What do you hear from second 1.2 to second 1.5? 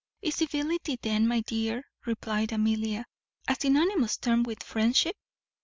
my